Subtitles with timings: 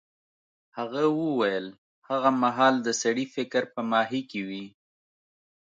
[0.77, 1.67] هغه وویل
[2.09, 4.65] هغه مهال د سړي فکر په ماهي کې وي.